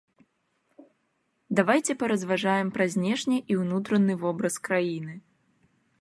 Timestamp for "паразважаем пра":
2.01-2.89